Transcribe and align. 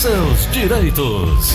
seus 0.00 0.50
direitos. 0.50 1.54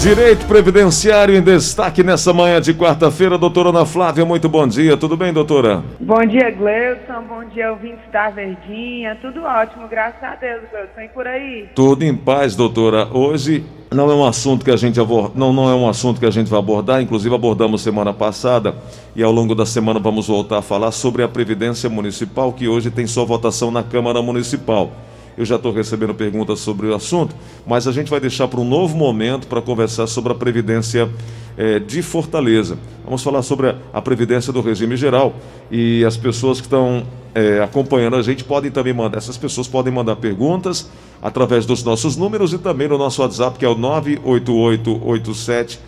Direito 0.00 0.46
Previdenciário 0.46 1.36
em 1.36 1.42
destaque 1.42 2.02
nessa 2.02 2.32
manhã 2.32 2.62
de 2.62 2.72
quarta-feira. 2.72 3.36
Doutora 3.36 3.68
Ana 3.68 3.84
Flávia, 3.84 4.24
muito 4.24 4.48
bom 4.48 4.66
dia. 4.66 4.96
Tudo 4.96 5.14
bem, 5.14 5.34
doutora? 5.34 5.84
Bom 6.00 6.24
dia, 6.24 6.50
Gleison. 6.50 7.24
Bom 7.28 7.44
dia, 7.52 7.70
ouvintes 7.72 8.10
da 8.10 8.30
Verdinha. 8.30 9.18
Tudo 9.20 9.42
ótimo, 9.42 9.86
graças 9.86 10.22
a 10.22 10.34
Deus, 10.34 10.62
Gleison. 10.70 11.00
E 11.04 11.08
por 11.08 11.26
aí? 11.26 11.68
Tudo 11.74 12.04
em 12.04 12.16
paz, 12.16 12.56
doutora. 12.56 13.06
Hoje 13.12 13.62
não 13.90 14.10
é 14.10 14.14
um 14.14 14.24
assunto 14.24 14.64
que 14.64 14.70
a 14.70 14.76
gente 14.76 14.98
não, 15.34 15.52
não 15.52 15.68
é 15.68 15.74
um 15.74 15.86
assunto 15.86 16.18
que 16.18 16.24
a 16.24 16.30
gente 16.30 16.48
vai 16.48 16.58
abordar, 16.58 17.02
inclusive 17.02 17.34
abordamos 17.34 17.82
semana 17.82 18.14
passada 18.14 18.74
e 19.14 19.22
ao 19.22 19.30
longo 19.30 19.54
da 19.54 19.66
semana 19.66 20.00
vamos 20.00 20.26
voltar 20.26 20.60
a 20.60 20.62
falar 20.62 20.90
sobre 20.90 21.22
a 21.22 21.28
Previdência 21.28 21.90
Municipal, 21.90 22.50
que 22.50 22.66
hoje 22.66 22.90
tem 22.90 23.06
sua 23.06 23.26
votação 23.26 23.70
na 23.70 23.82
Câmara 23.82 24.22
Municipal. 24.22 24.90
Eu 25.36 25.44
já 25.44 25.56
estou 25.56 25.72
recebendo 25.72 26.14
perguntas 26.14 26.60
sobre 26.60 26.86
o 26.86 26.94
assunto, 26.94 27.34
mas 27.66 27.88
a 27.88 27.92
gente 27.92 28.10
vai 28.10 28.20
deixar 28.20 28.48
para 28.48 28.60
um 28.60 28.68
novo 28.68 28.96
momento 28.96 29.46
para 29.46 29.62
conversar 29.62 30.06
sobre 30.06 30.32
a 30.32 30.34
Previdência 30.34 31.08
é, 31.56 31.78
de 31.78 32.02
Fortaleza. 32.02 32.78
Vamos 33.04 33.22
falar 33.22 33.42
sobre 33.42 33.68
a, 33.68 33.76
a, 33.92 34.02
Previdência 34.02 34.52
do 34.52 34.60
regime 34.60 34.96
geral 34.96 35.34
e 35.70 36.04
as 36.04 36.16
pessoas 36.16 36.60
que 36.60 36.66
estão 36.66 37.04
é, 37.34 37.62
acompanhando 37.62 38.16
a 38.16 38.22
gente 38.22 38.44
podem 38.44 38.70
também 38.70 38.92
mandar, 38.92 39.18
essas 39.18 39.38
pessoas 39.38 39.66
podem 39.66 39.92
mandar 39.92 40.16
perguntas 40.16 40.90
através 41.20 41.64
dos 41.64 41.82
nossos 41.82 42.16
números 42.16 42.52
e 42.52 42.58
também 42.58 42.88
no 42.88 42.98
nosso 42.98 43.22
WhatsApp, 43.22 43.58
que 43.58 43.64
é 43.64 43.68
o 43.68 43.74
98887 43.74 45.80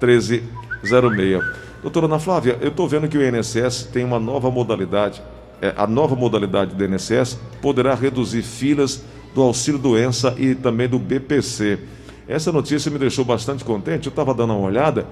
1306. 0.00 1.44
Doutora 1.82 2.06
Ana 2.06 2.18
Flávia, 2.18 2.58
eu 2.60 2.68
estou 2.68 2.88
vendo 2.88 3.08
que 3.08 3.18
o 3.18 3.22
INSS 3.22 3.90
tem 3.92 4.04
uma 4.04 4.18
nova 4.18 4.50
modalidade 4.50 5.22
a 5.76 5.86
nova 5.86 6.14
modalidade 6.14 6.74
do 6.74 6.84
INSS 6.84 7.38
poderá 7.60 7.94
reduzir 7.94 8.42
filas 8.42 9.02
do 9.34 9.42
auxílio 9.42 9.78
doença 9.78 10.34
e 10.38 10.54
também 10.54 10.88
do 10.88 10.98
BPC. 10.98 11.78
Essa 12.28 12.50
notícia 12.50 12.90
me 12.90 12.98
deixou 12.98 13.24
bastante 13.24 13.64
contente. 13.64 14.06
Eu 14.06 14.10
estava 14.10 14.34
dando 14.34 14.54
uma 14.54 14.66
olhada. 14.66 15.06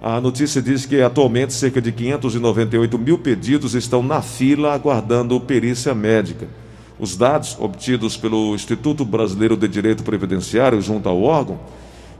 A 0.00 0.20
notícia 0.20 0.62
diz 0.62 0.86
que 0.86 1.00
atualmente 1.00 1.52
cerca 1.52 1.80
de 1.80 1.90
598 1.90 2.98
mil 2.98 3.18
pedidos 3.18 3.74
estão 3.74 4.02
na 4.02 4.22
fila 4.22 4.72
aguardando 4.72 5.38
perícia 5.40 5.94
médica. 5.94 6.46
Os 6.98 7.16
dados 7.16 7.56
obtidos 7.58 8.16
pelo 8.16 8.54
Instituto 8.54 9.04
Brasileiro 9.04 9.56
de 9.56 9.68
Direito 9.68 10.02
Previdenciário 10.02 10.80
junto 10.80 11.08
ao 11.08 11.22
órgão 11.22 11.58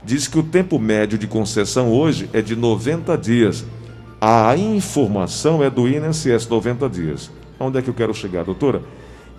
diz 0.03 0.27
que 0.27 0.37
o 0.37 0.43
tempo 0.43 0.77
médio 0.77 1.17
de 1.17 1.27
concessão 1.27 1.91
hoje 1.91 2.29
é 2.31 2.41
de 2.41 2.55
90 2.55 3.17
dias. 3.17 3.65
A 4.21 4.55
informação 4.55 5.63
é 5.63 5.69
do 5.69 5.87
INSS 5.87 6.47
90 6.47 6.89
dias. 6.89 7.31
Onde 7.59 7.79
é 7.79 7.81
que 7.81 7.89
eu 7.89 7.93
quero 7.93 8.13
chegar, 8.13 8.43
doutora? 8.43 8.81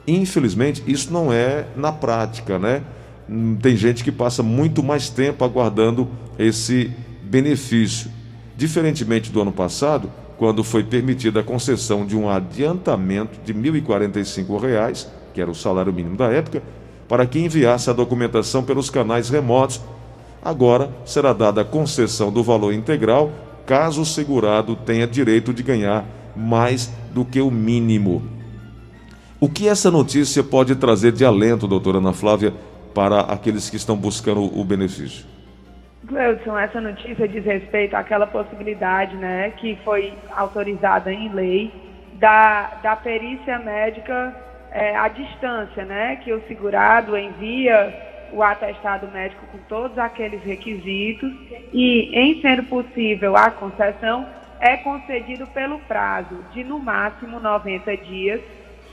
Infelizmente, 0.06 0.82
isso 0.86 1.12
não 1.12 1.32
é 1.32 1.66
na 1.76 1.92
prática, 1.92 2.58
né? 2.58 2.82
Hum, 3.28 3.56
tem 3.60 3.76
gente 3.76 4.02
que 4.02 4.10
passa 4.10 4.42
muito 4.42 4.82
mais 4.82 5.10
tempo 5.10 5.44
aguardando 5.44 6.08
esse 6.38 6.90
benefício. 7.22 8.10
Diferentemente 8.56 9.30
do 9.30 9.40
ano 9.40 9.52
passado, 9.52 10.10
quando 10.38 10.64
foi 10.64 10.82
permitida 10.82 11.40
a 11.40 11.44
concessão 11.44 12.06
de 12.06 12.16
um 12.16 12.28
adiantamento 12.28 13.38
de 13.44 13.52
R$ 13.52 13.80
1.045, 13.82 15.06
que 15.34 15.40
era 15.40 15.50
o 15.50 15.54
salário 15.54 15.92
mínimo 15.92 16.16
da 16.16 16.28
época, 16.28 16.62
para 17.08 17.26
que 17.26 17.38
enviasse 17.38 17.90
a 17.90 17.92
documentação 17.92 18.62
pelos 18.62 18.88
canais 18.88 19.28
remotos. 19.28 19.80
Agora 20.42 20.90
será 21.04 21.32
dada 21.32 21.62
a 21.62 21.64
concessão 21.64 22.32
do 22.32 22.42
valor 22.42 22.72
integral, 22.72 23.30
caso 23.66 24.02
o 24.02 24.06
segurado 24.06 24.76
tenha 24.76 25.06
direito 25.06 25.52
de 25.52 25.62
ganhar 25.62 26.04
mais 26.36 26.90
do 27.18 27.24
que 27.24 27.40
o 27.40 27.50
mínimo. 27.50 28.22
O 29.40 29.48
que 29.48 29.68
essa 29.68 29.90
notícia 29.90 30.42
pode 30.44 30.76
trazer 30.76 31.10
de 31.10 31.24
alento, 31.24 31.66
doutora 31.66 31.98
Ana 31.98 32.12
Flávia, 32.12 32.54
para 32.94 33.20
aqueles 33.22 33.68
que 33.68 33.74
estão 33.74 33.96
buscando 33.96 34.44
o 34.56 34.64
benefício? 34.64 35.26
Gleudson, 36.04 36.56
essa 36.56 36.80
notícia 36.80 37.26
diz 37.26 37.44
respeito 37.44 37.96
àquela 37.96 38.24
possibilidade 38.24 39.16
né, 39.16 39.50
que 39.56 39.76
foi 39.84 40.12
autorizada 40.30 41.12
em 41.12 41.28
lei 41.34 41.72
da, 42.14 42.78
da 42.82 42.94
perícia 42.94 43.58
médica 43.58 44.34
é, 44.70 44.96
à 44.96 45.08
distância, 45.08 45.84
né, 45.84 46.16
que 46.22 46.32
o 46.32 46.40
segurado 46.46 47.18
envia 47.18 48.28
o 48.32 48.44
atestado 48.44 49.08
médico 49.12 49.44
com 49.50 49.58
todos 49.68 49.98
aqueles 49.98 50.42
requisitos 50.44 51.32
e, 51.72 52.10
em 52.14 52.40
sendo 52.40 52.62
possível 52.64 53.36
a 53.36 53.50
concessão, 53.50 54.24
é 54.60 54.76
concedido 54.78 55.46
pelo 55.48 55.78
prazo 55.80 56.44
de 56.52 56.64
no 56.64 56.78
máximo 56.78 57.40
90 57.40 57.96
dias, 57.98 58.40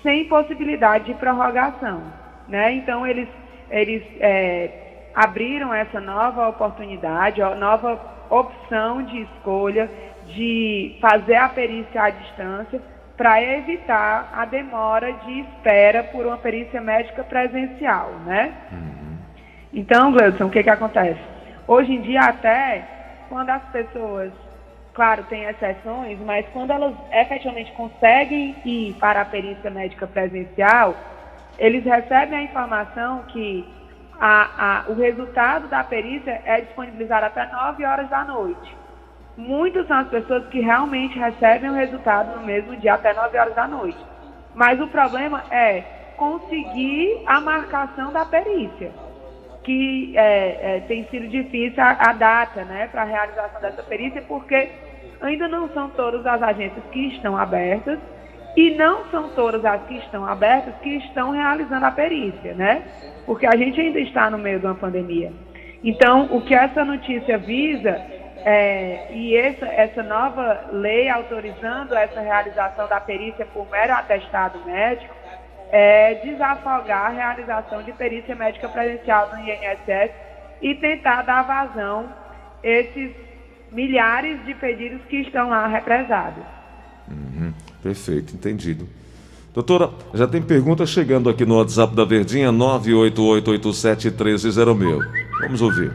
sem 0.03 0.25
possibilidade 0.25 1.05
de 1.05 1.13
prorrogação. 1.15 2.03
Né? 2.47 2.73
Então, 2.73 3.05
eles, 3.05 3.27
eles 3.69 4.03
é, 4.19 5.09
abriram 5.15 5.73
essa 5.73 5.99
nova 5.99 6.47
oportunidade, 6.47 7.41
nova 7.41 7.99
opção 8.29 9.03
de 9.03 9.21
escolha 9.21 9.89
de 10.27 10.97
fazer 10.99 11.35
a 11.35 11.49
perícia 11.49 12.03
à 12.03 12.09
distância 12.09 12.81
para 13.15 13.41
evitar 13.41 14.31
a 14.35 14.45
demora 14.45 15.13
de 15.13 15.39
espera 15.41 16.03
por 16.03 16.25
uma 16.25 16.37
perícia 16.37 16.81
médica 16.81 17.23
presencial, 17.23 18.11
né? 18.25 18.53
Uhum. 18.71 19.17
Então, 19.73 20.11
Gleudson, 20.11 20.45
o 20.45 20.49
que, 20.49 20.63
que 20.63 20.69
acontece? 20.69 21.19
Hoje 21.67 21.93
em 21.93 22.01
dia, 22.01 22.21
até 22.21 22.85
quando 23.29 23.49
as 23.49 23.63
pessoas 23.69 24.31
Claro, 24.95 25.25
tem 25.25 25.43
exceções, 25.43 26.17
mas 26.21 26.45
quando 26.53 26.71
elas 26.71 26.95
efetivamente 27.11 27.69
conseguem 27.73 28.55
ir 28.63 28.93
para 28.93 29.21
a 29.21 29.25
perícia 29.25 29.69
médica 29.69 30.07
presencial, 30.07 30.95
eles 31.59 31.83
recebem 31.83 32.39
a 32.39 32.43
informação 32.43 33.23
que 33.23 33.67
a, 34.17 34.47
a, 34.57 34.89
o 34.89 34.95
resultado 34.95 35.67
da 35.67 35.83
perícia 35.83 36.41
é 36.45 36.61
disponibilizado 36.61 37.25
até 37.25 37.45
9 37.45 37.85
horas 37.85 38.09
da 38.09 38.23
noite. 38.23 38.77
Muitas 39.35 39.85
são 39.85 39.97
as 39.97 40.07
pessoas 40.07 40.47
que 40.47 40.61
realmente 40.61 41.19
recebem 41.19 41.69
o 41.69 41.73
resultado 41.73 42.39
no 42.39 42.45
mesmo 42.45 42.77
dia, 42.77 42.93
até 42.93 43.13
9 43.13 43.37
horas 43.37 43.53
da 43.53 43.67
noite. 43.67 43.99
Mas 44.53 44.79
o 44.79 44.87
problema 44.87 45.43
é 45.51 45.83
conseguir 46.15 47.21
a 47.25 47.41
marcação 47.41 48.13
da 48.13 48.23
perícia, 48.23 48.93
que 49.61 50.13
é, 50.15 50.77
é, 50.77 50.79
tem 50.87 51.05
sido 51.09 51.27
difícil 51.27 51.83
a, 51.83 52.11
a 52.11 52.13
data 52.13 52.63
né, 52.63 52.87
para 52.89 53.01
a 53.01 53.05
realização 53.05 53.59
dessa 53.59 53.83
perícia, 53.83 54.21
porque 54.21 54.69
ainda 55.21 55.47
não 55.47 55.69
são 55.69 55.89
todas 55.89 56.25
as 56.25 56.41
agências 56.41 56.83
que 56.91 57.07
estão 57.07 57.37
abertas 57.37 57.99
e 58.55 58.71
não 58.75 59.05
são 59.11 59.29
todas 59.29 59.63
as 59.65 59.81
que 59.83 59.97
estão 59.97 60.25
abertas 60.25 60.73
que 60.81 60.97
estão 60.97 61.31
realizando 61.31 61.85
a 61.85 61.91
perícia, 61.91 62.53
né? 62.53 62.83
Porque 63.25 63.45
a 63.45 63.55
gente 63.55 63.79
ainda 63.79 63.99
está 63.99 64.29
no 64.29 64.37
meio 64.37 64.59
de 64.59 64.65
uma 64.65 64.75
pandemia. 64.75 65.31
Então, 65.83 66.29
o 66.31 66.41
que 66.41 66.55
essa 66.55 66.85
notícia 66.85 67.37
visa 67.37 68.01
é, 68.45 69.07
e 69.11 69.35
essa, 69.35 69.65
essa 69.65 70.03
nova 70.03 70.69
lei 70.71 71.09
autorizando 71.09 71.95
essa 71.95 72.21
realização 72.21 72.87
da 72.87 72.99
perícia 72.99 73.45
por 73.47 73.69
mero 73.69 73.93
atestado 73.93 74.59
médico 74.65 75.13
é 75.71 76.15
desafogar 76.23 77.07
a 77.07 77.09
realização 77.09 77.81
de 77.81 77.91
perícia 77.91 78.35
médica 78.35 78.69
presencial 78.69 79.29
no 79.31 79.39
INSS 79.39 80.11
e 80.61 80.75
tentar 80.75 81.23
dar 81.23 81.41
vazão 81.41 82.07
esses 82.63 83.11
milhares 83.71 84.43
de 84.45 84.53
pedidos 84.55 85.01
que 85.09 85.17
estão 85.17 85.49
lá 85.49 85.67
represados. 85.67 86.43
Uhum, 87.09 87.53
perfeito, 87.81 88.33
entendido. 88.33 88.87
Doutora, 89.53 89.89
já 90.13 90.27
tem 90.27 90.41
pergunta 90.41 90.85
chegando 90.85 91.29
aqui 91.29 91.45
no 91.45 91.57
WhatsApp 91.57 91.95
da 91.95 92.03
Verdinha, 92.03 92.51
988871306. 92.51 94.99
Vamos 95.39 95.61
ouvir. 95.61 95.93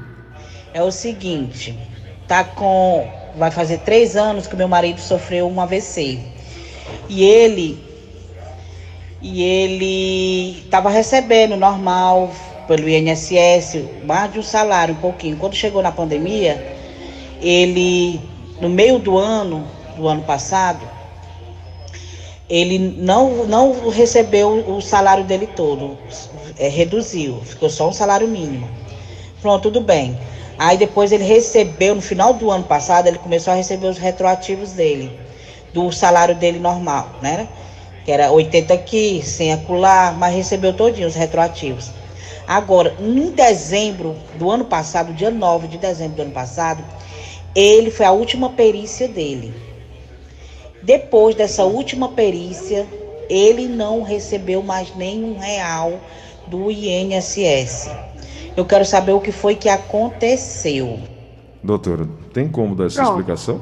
É 0.72 0.82
o 0.82 0.90
seguinte, 0.90 1.78
tá 2.26 2.42
com. 2.42 3.06
Vai 3.36 3.50
fazer 3.50 3.80
três 3.80 4.16
anos 4.16 4.46
que 4.46 4.56
meu 4.56 4.66
marido 4.66 4.98
sofreu 4.98 5.46
um 5.46 5.60
AVC. 5.60 6.18
E 7.08 7.22
ele. 7.22 7.78
E 9.20 9.42
ele 9.42 10.62
estava 10.64 10.88
recebendo 10.88 11.54
normal 11.54 12.32
pelo 12.66 12.88
INSS, 12.88 13.84
mais 14.06 14.32
de 14.32 14.38
um 14.38 14.42
salário, 14.42 14.94
um 14.94 15.00
pouquinho. 15.00 15.36
Quando 15.36 15.54
chegou 15.54 15.82
na 15.82 15.92
pandemia, 15.92 16.79
ele, 17.40 18.20
no 18.60 18.68
meio 18.68 18.98
do 18.98 19.18
ano, 19.18 19.66
do 19.96 20.06
ano 20.06 20.22
passado, 20.22 20.80
ele 22.48 22.78
não, 22.78 23.46
não 23.46 23.88
recebeu 23.90 24.50
o 24.68 24.80
salário 24.80 25.24
dele 25.24 25.46
todo, 25.46 25.96
é, 26.58 26.68
reduziu, 26.68 27.40
ficou 27.44 27.70
só 27.70 27.88
um 27.88 27.92
salário 27.92 28.26
mínimo. 28.26 28.68
Pronto, 29.40 29.62
tudo 29.62 29.80
bem. 29.80 30.18
Aí 30.58 30.76
depois 30.76 31.10
ele 31.12 31.24
recebeu, 31.24 31.94
no 31.94 32.02
final 32.02 32.34
do 32.34 32.50
ano 32.50 32.64
passado, 32.64 33.06
ele 33.06 33.18
começou 33.18 33.52
a 33.52 33.56
receber 33.56 33.86
os 33.86 33.96
retroativos 33.96 34.72
dele, 34.72 35.18
do 35.72 35.90
salário 35.90 36.34
dele 36.34 36.58
normal, 36.58 37.08
né? 37.22 37.48
Que 38.04 38.12
era 38.12 38.30
80 38.30 38.74
aqui, 38.74 39.22
100 39.24 39.52
acolá, 39.54 40.14
mas 40.18 40.34
recebeu 40.34 40.74
todinho 40.74 41.08
os 41.08 41.14
retroativos. 41.14 41.90
Agora, 42.46 42.94
em 43.00 43.30
dezembro 43.30 44.16
do 44.34 44.50
ano 44.50 44.64
passado, 44.64 45.14
dia 45.14 45.30
9 45.30 45.68
de 45.68 45.78
dezembro 45.78 46.16
do 46.16 46.22
ano 46.22 46.32
passado, 46.32 46.84
ele 47.54 47.90
foi 47.90 48.06
a 48.06 48.12
última 48.12 48.50
perícia 48.50 49.08
dele. 49.08 49.52
Depois 50.82 51.34
dessa 51.34 51.64
última 51.64 52.08
perícia, 52.08 52.86
ele 53.28 53.68
não 53.68 54.02
recebeu 54.02 54.62
mais 54.62 54.94
nenhum 54.96 55.38
real 55.38 56.00
do 56.46 56.70
INSS. 56.70 57.90
Eu 58.56 58.64
quero 58.64 58.84
saber 58.84 59.12
o 59.12 59.20
que 59.20 59.30
foi 59.30 59.54
que 59.54 59.68
aconteceu. 59.68 60.98
Doutora, 61.62 62.06
tem 62.32 62.48
como 62.48 62.74
dar 62.74 62.86
essa 62.86 63.02
Pronto. 63.02 63.18
explicação? 63.20 63.60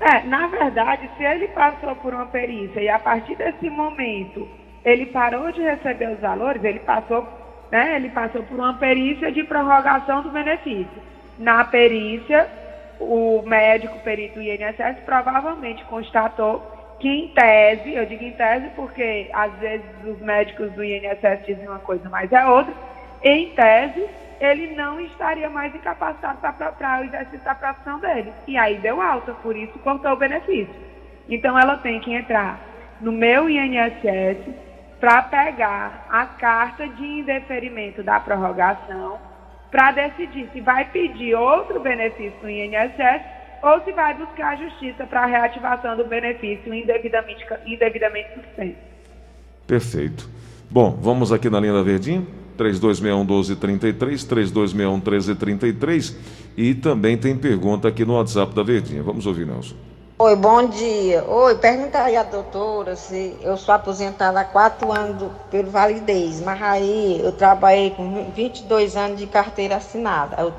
É, 0.00 0.22
na 0.24 0.46
verdade, 0.48 1.08
se 1.16 1.24
ele 1.24 1.48
passou 1.48 1.94
por 1.96 2.12
uma 2.12 2.26
perícia 2.26 2.80
e 2.80 2.88
a 2.88 2.98
partir 2.98 3.36
desse 3.36 3.70
momento 3.70 4.46
ele 4.84 5.06
parou 5.06 5.50
de 5.50 5.62
receber 5.62 6.12
os 6.12 6.20
valores, 6.20 6.62
ele 6.62 6.80
passou, 6.80 7.26
né, 7.72 7.96
ele 7.96 8.10
passou 8.10 8.42
por 8.42 8.58
uma 8.58 8.74
perícia 8.74 9.32
de 9.32 9.42
prorrogação 9.42 10.22
do 10.22 10.30
benefício. 10.30 11.02
Na 11.38 11.64
perícia, 11.64 12.48
o 13.00 13.42
médico 13.46 13.98
perito 14.00 14.40
INSS 14.40 15.00
provavelmente 15.04 15.84
constatou 15.84 16.74
que 16.98 17.08
em 17.08 17.28
tese, 17.28 17.94
eu 17.94 18.06
digo 18.06 18.24
em 18.24 18.32
tese 18.32 18.68
porque 18.74 19.28
às 19.32 19.52
vezes 19.54 19.86
os 20.04 20.18
médicos 20.20 20.72
do 20.72 20.82
INSS 20.82 21.44
dizem 21.46 21.68
uma 21.68 21.78
coisa, 21.78 22.08
mas 22.08 22.32
é 22.32 22.46
outra, 22.46 22.72
em 23.22 23.50
tese, 23.50 24.06
ele 24.40 24.74
não 24.74 25.00
estaria 25.00 25.48
mais 25.48 25.74
incapacitado 25.74 26.38
para 26.38 27.00
o 27.00 27.04
exercício 27.04 27.44
da 27.44 27.54
profissão 27.54 27.98
dele. 27.98 28.32
E 28.46 28.56
aí 28.56 28.78
deu 28.78 29.00
alta, 29.00 29.32
por 29.34 29.56
isso 29.56 29.78
cortou 29.80 30.12
o 30.12 30.16
benefício. 30.16 30.74
Então 31.28 31.58
ela 31.58 31.76
tem 31.78 32.00
que 32.00 32.12
entrar 32.12 32.60
no 33.00 33.12
meu 33.12 33.48
INSS 33.48 34.38
para 35.00 35.22
pegar 35.22 36.06
a 36.10 36.24
carta 36.24 36.88
de 36.88 37.04
indeferimento 37.04 38.02
da 38.02 38.18
prorrogação 38.20 39.18
para 39.76 39.92
decidir 39.92 40.48
se 40.54 40.60
vai 40.62 40.90
pedir 40.90 41.34
outro 41.34 41.78
benefício 41.80 42.32
no 42.42 42.48
INSS 42.48 43.20
ou 43.62 43.84
se 43.84 43.92
vai 43.92 44.14
buscar 44.14 44.54
a 44.54 44.56
justiça 44.56 45.04
para 45.04 45.24
a 45.24 45.26
reativação 45.26 45.94
do 45.98 46.06
benefício 46.06 46.72
indevidamente, 46.72 47.44
indevidamente 47.66 48.28
suspenso. 48.32 48.78
Perfeito. 49.66 50.30
Bom, 50.70 50.92
vamos 50.98 51.30
aqui 51.30 51.50
na 51.50 51.60
linha 51.60 51.74
da 51.74 51.82
Verdinha. 51.82 52.26
3261 52.56 53.18
1233, 53.18 54.24
3261 54.24 54.94
1333 54.94 56.16
e 56.56 56.74
também 56.74 57.18
tem 57.18 57.36
pergunta 57.36 57.86
aqui 57.86 58.02
no 58.02 58.14
WhatsApp 58.14 58.54
da 58.54 58.62
Verdinha. 58.62 59.02
Vamos 59.02 59.26
ouvir, 59.26 59.46
Nelson. 59.46 59.76
Oi, 60.18 60.34
bom 60.34 60.66
dia. 60.66 61.22
Oi, 61.28 61.56
pergunta 61.56 62.02
aí 62.02 62.16
a 62.16 62.22
doutora 62.22 62.96
se 62.96 63.36
eu 63.42 63.54
sou 63.58 63.74
aposentada 63.74 64.40
há 64.40 64.44
quatro 64.46 64.90
anos 64.90 65.30
pelo 65.50 65.70
validez, 65.70 66.40
mas 66.40 66.62
aí 66.62 67.20
eu 67.22 67.32
trabalhei 67.32 67.90
com 67.90 68.30
22 68.30 68.96
anos 68.96 69.18
de 69.18 69.26
carteira 69.26 69.76
assinada. 69.76 70.40
Eu, 70.40 70.54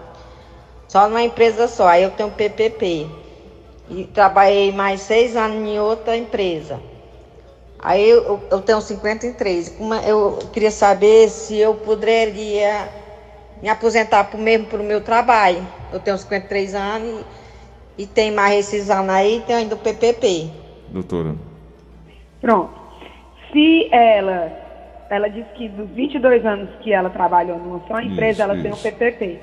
só 0.88 1.08
numa 1.08 1.24
empresa 1.24 1.68
só, 1.68 1.88
aí 1.88 2.04
eu 2.04 2.12
tenho 2.12 2.30
PPP. 2.30 3.08
E 3.90 4.04
trabalhei 4.06 4.72
mais 4.72 5.02
seis 5.02 5.36
anos 5.36 5.68
em 5.68 5.80
outra 5.80 6.16
empresa. 6.16 6.80
Aí 7.80 8.08
eu, 8.08 8.40
eu 8.52 8.62
tenho 8.62 8.80
53. 8.80 9.74
Uma, 9.80 10.02
eu 10.02 10.38
queria 10.54 10.70
saber 10.70 11.30
se 11.30 11.58
eu 11.58 11.74
poderia 11.74 12.88
me 13.60 13.70
aposentar 13.70 14.26
por 14.26 14.40
mesmo 14.40 14.68
para 14.68 14.82
o 14.82 14.84
meu 14.84 15.02
trabalho. 15.02 15.68
Eu 15.92 16.00
tenho 16.00 16.18
53 16.18 16.76
anos 16.76 17.22
e, 17.22 17.26
e 17.98 18.06
tem 18.06 18.32
mais 18.32 18.60
esses 18.60 18.90
anos 18.90 19.10
aí, 19.10 19.42
tem 19.46 19.56
ainda 19.56 19.76
o 19.76 19.80
PPP. 19.80 20.50
Doutora. 20.90 21.36
Pronto. 22.40 22.72
Se 23.52 23.88
ela, 23.92 24.52
ela 25.10 25.28
disse 25.30 25.50
que 25.56 25.68
dos 25.70 25.90
22 25.92 26.46
anos 26.46 26.70
que 26.82 26.94
ela 26.94 27.10
trabalhou 27.10 27.58
numa 27.58 27.80
só 27.88 28.00
empresa, 28.00 28.32
isso, 28.32 28.42
ela 28.42 28.54
isso. 28.54 28.64
tem 28.64 28.72
o 28.72 28.78
PPP. 28.78 29.40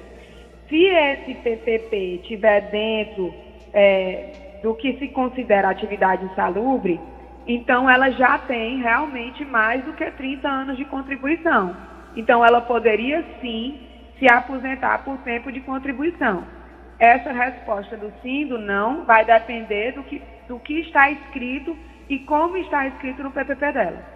Se 0.69 0.85
esse 0.85 1.35
PPP 1.35 2.21
estiver 2.23 2.71
dentro 2.71 3.35
é, 3.73 4.59
do 4.63 4.75
que 4.75 4.99
se 4.99 5.09
considera 5.09 5.69
atividade 5.69 6.25
insalubre, 6.25 7.01
então 7.47 7.91
ela 7.91 8.11
já 8.11 8.39
tem 8.39 8.81
realmente 8.81 9.45
mais 9.45 9.85
do 9.85 9.93
que 9.93 10.11
30 10.11 10.49
anos 10.49 10.77
de 10.77 10.85
contribuição. 10.85 11.77
Então 12.17 12.45
ela 12.45 12.61
poderia 12.61 13.25
sim 13.41 13.81
se 14.19 14.31
aposentar 14.31 15.05
por 15.05 15.19
tempo 15.19 15.51
de 15.51 15.61
contribuição. 15.61 16.45
Essa 16.99 17.33
resposta 17.33 17.97
do 17.97 18.13
sim, 18.23 18.47
do 18.47 18.59
não, 18.59 19.05
vai 19.05 19.25
depender 19.25 19.93
do 19.93 20.03
que, 20.05 20.23
do 20.49 20.59
que 20.59 20.81
está 20.81 21.11
escrito 21.11 21.77
e 22.09 22.19
como 22.21 22.57
está 22.57 22.87
escrito 22.87 23.23
no 23.23 23.31
PPP 23.31 23.73
dela. 23.73 24.15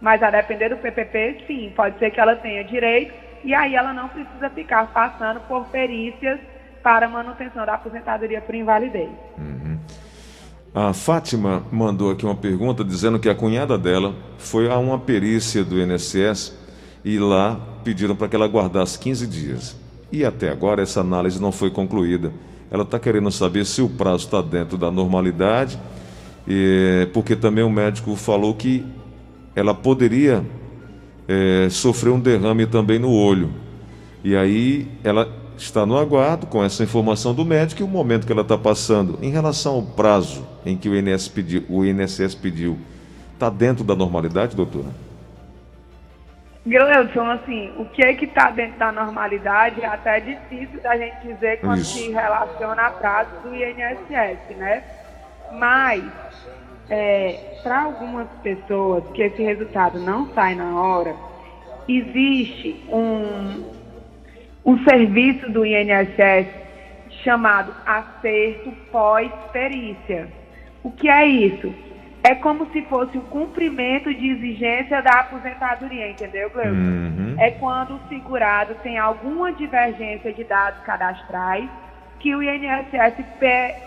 Mas 0.00 0.22
a 0.22 0.30
depender 0.30 0.70
do 0.70 0.78
PPP, 0.78 1.44
sim, 1.46 1.72
pode 1.76 1.98
ser 1.98 2.10
que 2.10 2.20
ela 2.20 2.34
tenha 2.36 2.64
direito 2.64 3.14
e 3.44 3.54
aí 3.54 3.74
ela 3.74 3.92
não 3.92 4.08
precisa 4.08 4.50
ficar 4.50 4.92
passando 4.92 5.40
por 5.42 5.66
perícias 5.66 6.40
para 6.82 7.08
manutenção 7.08 7.64
da 7.64 7.74
aposentadoria 7.74 8.40
por 8.40 8.54
invalidez. 8.54 9.10
Uhum. 9.38 9.78
A 10.74 10.92
Fátima 10.92 11.62
mandou 11.70 12.10
aqui 12.10 12.24
uma 12.24 12.34
pergunta 12.34 12.82
dizendo 12.82 13.18
que 13.18 13.28
a 13.28 13.34
cunhada 13.34 13.78
dela 13.78 14.14
foi 14.38 14.70
a 14.70 14.78
uma 14.78 14.98
perícia 14.98 15.62
do 15.62 15.78
INSS 15.80 16.58
e 17.04 17.18
lá 17.18 17.60
pediram 17.84 18.16
para 18.16 18.28
que 18.28 18.34
ela 18.34 18.46
guardasse 18.48 18.98
15 18.98 19.26
dias. 19.26 19.81
E 20.12 20.24
até 20.24 20.50
agora 20.50 20.82
essa 20.82 21.00
análise 21.00 21.40
não 21.40 21.50
foi 21.50 21.70
concluída. 21.70 22.32
Ela 22.70 22.82
está 22.82 22.98
querendo 22.98 23.30
saber 23.30 23.64
se 23.64 23.80
o 23.80 23.88
prazo 23.88 24.26
está 24.26 24.42
dentro 24.42 24.76
da 24.76 24.90
normalidade, 24.90 25.78
porque 27.12 27.34
também 27.34 27.64
o 27.64 27.70
médico 27.70 28.14
falou 28.14 28.54
que 28.54 28.84
ela 29.56 29.74
poderia 29.74 30.44
é, 31.26 31.68
sofrer 31.70 32.10
um 32.10 32.20
derrame 32.20 32.66
também 32.66 32.98
no 32.98 33.10
olho. 33.10 33.50
E 34.22 34.36
aí 34.36 34.88
ela 35.02 35.28
está 35.56 35.86
no 35.86 35.96
aguardo 35.96 36.46
com 36.46 36.62
essa 36.62 36.82
informação 36.82 37.34
do 37.34 37.44
médico 37.44 37.82
e 37.82 37.84
o 37.84 37.88
momento 37.88 38.26
que 38.26 38.32
ela 38.32 38.42
está 38.42 38.58
passando. 38.58 39.18
Em 39.22 39.30
relação 39.30 39.74
ao 39.76 39.82
prazo 39.82 40.44
em 40.64 40.76
que 40.76 40.88
o 40.88 40.96
INSS 40.96 41.28
pediu, 41.28 41.64
o 41.68 41.84
INSS 41.84 42.34
pediu 42.34 42.78
está 43.34 43.50
dentro 43.50 43.82
da 43.82 43.96
normalidade, 43.96 44.54
doutora? 44.54 44.86
Gleudson, 46.64 47.28
assim, 47.28 47.72
o 47.76 47.84
que 47.86 48.04
é 48.04 48.14
que 48.14 48.24
está 48.24 48.50
dentro 48.50 48.78
da 48.78 48.92
normalidade 48.92 49.82
é 49.82 49.86
até 49.86 50.20
difícil 50.20 50.80
da 50.80 50.96
gente 50.96 51.26
dizer 51.26 51.60
quando 51.60 51.78
Isso. 51.78 51.98
se 51.98 52.10
relaciona 52.12 52.86
a 52.86 52.90
prazo 52.90 53.30
do 53.42 53.54
INSS, 53.54 54.56
né? 54.56 54.84
Mas, 55.52 56.04
é, 56.88 57.58
para 57.64 57.82
algumas 57.82 58.28
pessoas 58.44 59.02
que 59.12 59.22
esse 59.22 59.42
resultado 59.42 59.98
não 59.98 60.32
sai 60.34 60.54
na 60.54 60.80
hora, 60.80 61.16
existe 61.88 62.80
um, 62.88 63.64
um 64.64 64.84
serviço 64.84 65.50
do 65.50 65.66
INSS 65.66 66.46
chamado 67.24 67.74
acerto 67.84 68.70
pós-perícia. 68.92 70.28
O 70.84 70.92
que 70.92 71.08
é 71.08 71.26
isso? 71.26 71.74
É 72.24 72.36
como 72.36 72.70
se 72.70 72.82
fosse 72.82 73.18
o 73.18 73.22
cumprimento 73.22 74.14
de 74.14 74.30
exigência 74.30 75.02
da 75.02 75.20
aposentadoria, 75.20 76.10
entendeu, 76.10 76.50
Gleuton? 76.50 76.70
Uhum. 76.70 77.36
É 77.38 77.50
quando 77.50 77.96
o 77.96 78.08
segurado 78.08 78.74
tem 78.76 78.96
alguma 78.96 79.52
divergência 79.52 80.32
de 80.32 80.44
dados 80.44 80.80
cadastrais 80.84 81.68
que 82.20 82.34
o 82.36 82.42
INSS 82.42 83.24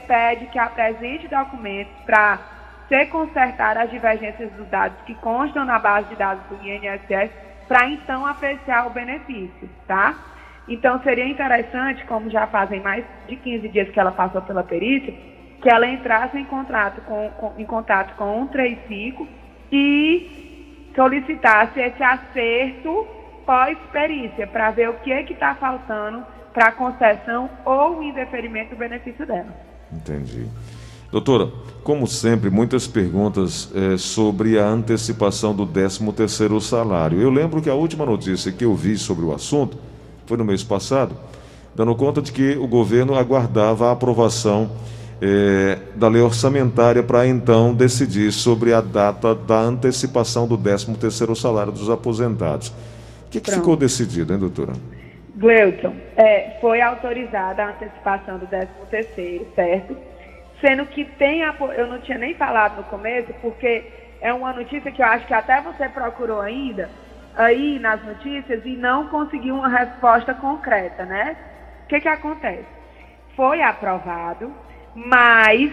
pede 0.05 0.47
que 0.47 0.59
apresente 0.59 1.29
documentos 1.29 1.93
para 2.05 2.39
ser 2.89 3.05
consertar 3.07 3.77
as 3.77 3.89
divergências 3.89 4.51
dos 4.51 4.67
dados 4.67 4.97
que 5.05 5.15
constam 5.15 5.63
na 5.63 5.79
base 5.79 6.09
de 6.09 6.15
dados 6.15 6.43
do 6.49 6.55
INSS 6.55 7.31
para 7.69 7.87
então 7.87 8.25
apreciar 8.25 8.87
o 8.87 8.89
benefício, 8.89 9.69
tá? 9.87 10.13
Então 10.67 11.01
seria 11.01 11.25
interessante, 11.25 12.05
como 12.05 12.29
já 12.29 12.45
fazem 12.47 12.81
mais 12.81 13.05
de 13.27 13.37
15 13.37 13.69
dias 13.69 13.89
que 13.89 13.99
ela 13.99 14.11
passou 14.11 14.41
pela 14.41 14.63
perícia, 14.63 15.13
que 15.65 15.69
ela 15.71 15.87
entrasse 15.87 16.37
em 16.37 16.45
contato 16.45 17.01
com, 17.01 17.27
com 17.39 17.59
em 17.59 17.65
contato 17.65 18.15
com 18.17 18.47
135 18.51 19.27
e 19.71 20.91
solicitasse 20.95 21.79
esse 21.79 22.03
acerto 22.03 23.07
pós-perícia 23.47 24.45
para 24.45 24.69
ver 24.69 24.89
o 24.89 24.93
que 24.99 25.11
é 25.11 25.23
que 25.23 25.33
está 25.33 25.55
faltando 25.55 26.23
para 26.53 26.71
concessão 26.73 27.49
ou 27.65 28.03
indeferimento 28.03 28.69
do 28.69 28.75
benefício 28.75 29.25
dela. 29.25 29.47
Entendi. 29.91 30.47
Doutora, 31.11 31.49
como 31.83 32.05
sempre, 32.05 32.51
muitas 32.51 32.85
perguntas 32.85 33.71
é, 33.73 33.97
sobre 33.97 34.59
a 34.59 34.67
antecipação 34.67 35.55
do 35.55 35.65
13º 35.65 36.61
salário. 36.61 37.19
Eu 37.19 37.31
lembro 37.31 37.59
que 37.59 37.71
a 37.71 37.73
última 37.73 38.05
notícia 38.05 38.51
que 38.51 38.65
eu 38.65 38.75
vi 38.75 38.99
sobre 38.99 39.25
o 39.25 39.33
assunto 39.33 39.79
foi 40.27 40.37
no 40.37 40.45
mês 40.45 40.63
passado, 40.63 41.17
dando 41.73 41.95
conta 41.95 42.21
de 42.21 42.31
que 42.31 42.55
o 42.55 42.67
governo 42.67 43.15
aguardava 43.15 43.89
a 43.89 43.93
aprovação 43.93 44.69
é, 45.21 45.77
da 45.95 46.07
lei 46.07 46.21
orçamentária 46.21 47.01
para 47.01 47.25
então 47.25 47.73
decidir 47.73 48.31
sobre 48.31 48.73
a 48.73 48.81
data 48.81 49.33
da 49.33 49.59
antecipação 49.59 50.47
do 50.47 50.57
13º 50.57 51.35
salário 51.35 51.71
dos 51.71 51.89
aposentados. 51.89 52.69
O 52.69 53.29
que, 53.29 53.39
que 53.39 53.51
ficou 53.51 53.75
decidido, 53.75 54.33
hein, 54.33 54.39
doutora? 54.39 54.73
Gleuton, 55.35 55.93
é, 56.15 56.57
foi 56.61 56.81
autorizada 56.81 57.63
a 57.63 57.69
antecipação 57.69 58.37
do 58.37 58.47
13º, 58.47 59.45
certo? 59.53 59.97
Sendo 60.61 60.85
que 60.85 61.03
tem, 61.03 61.43
a, 61.43 61.53
eu 61.75 61.87
não 61.87 61.99
tinha 61.99 62.17
nem 62.17 62.33
falado 62.35 62.77
no 62.77 62.83
começo, 62.83 63.33
porque 63.41 63.83
é 64.21 64.33
uma 64.33 64.53
notícia 64.53 64.91
que 64.91 65.01
eu 65.01 65.05
acho 65.05 65.27
que 65.27 65.33
até 65.33 65.61
você 65.61 65.89
procurou 65.89 66.39
ainda, 66.39 66.89
aí 67.35 67.77
nas 67.79 68.01
notícias, 68.03 68.65
e 68.65 68.77
não 68.77 69.07
conseguiu 69.07 69.55
uma 69.55 69.67
resposta 69.67 70.33
concreta, 70.33 71.03
né? 71.03 71.35
O 71.83 71.87
que 71.87 71.99
que 71.99 72.07
acontece? 72.07 72.65
Foi 73.35 73.61
aprovado, 73.61 74.51
mas 74.95 75.71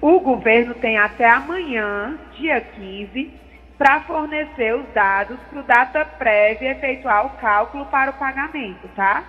o 0.00 0.18
governo 0.20 0.74
tem 0.74 0.96
até 0.96 1.28
amanhã, 1.28 2.18
dia 2.32 2.60
15, 2.60 3.30
para 3.76 4.00
fornecer 4.00 4.74
os 4.74 4.88
dados 4.94 5.38
para 5.50 5.60
o 5.60 5.62
data 5.62 6.04
prévia 6.04 6.72
efetuar 6.72 7.26
o 7.26 7.30
cálculo 7.38 7.84
para 7.86 8.10
o 8.10 8.14
pagamento, 8.14 8.88
tá? 8.96 9.22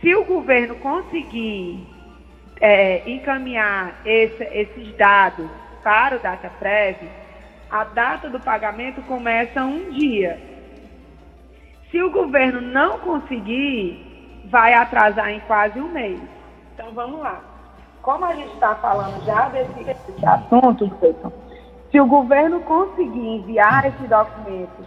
Se 0.00 0.14
o 0.14 0.24
governo 0.24 0.74
conseguir 0.76 1.86
é, 2.60 3.02
encaminhar 3.08 3.94
esse, 4.04 4.44
esses 4.44 4.94
dados 4.96 5.48
para 5.82 6.16
o 6.16 6.18
data 6.18 6.50
prévia, 6.58 7.08
a 7.70 7.84
data 7.84 8.28
do 8.28 8.38
pagamento 8.38 9.00
começa 9.02 9.64
um 9.64 9.90
dia. 9.90 10.38
Se 11.90 12.02
o 12.02 12.10
governo 12.10 12.60
não 12.60 12.98
conseguir, 12.98 14.42
vai 14.44 14.74
atrasar 14.74 15.30
em 15.30 15.40
quase 15.40 15.80
um 15.80 15.88
mês. 15.88 16.20
Então 16.74 16.92
vamos 16.92 17.20
lá. 17.20 17.55
Como 18.06 18.24
a 18.24 18.32
gente 18.36 18.54
está 18.54 18.76
falando 18.76 19.20
já 19.24 19.48
desse, 19.48 19.82
desse 19.82 20.24
assunto, 20.24 20.88
Cleiton, 21.00 21.32
se 21.90 22.00
o 22.00 22.06
governo 22.06 22.60
conseguir 22.60 23.26
enviar 23.38 23.84
esse 23.84 24.06
documento 24.06 24.86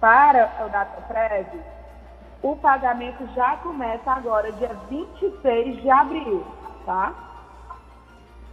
para 0.00 0.50
o 0.66 0.68
DataPrev, 0.68 1.46
o 2.42 2.56
pagamento 2.56 3.24
já 3.36 3.56
começa 3.58 4.10
agora, 4.10 4.50
dia 4.50 4.76
26 4.88 5.80
de 5.80 5.88
abril, 5.88 6.44
tá? 6.84 7.12